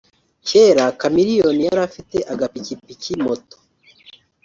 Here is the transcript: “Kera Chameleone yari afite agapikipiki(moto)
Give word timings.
“Kera 0.47 0.85
Chameleone 0.99 1.61
yari 1.67 1.81
afite 1.87 2.17
agapikipiki(moto) 2.33 3.55